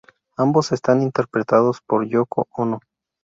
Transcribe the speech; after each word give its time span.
Ambos 0.35 0.71
están 0.71 1.03
interpretados 1.03 1.79
por 1.85 2.07
Yōko 2.07 2.47
Ono. 2.53 2.79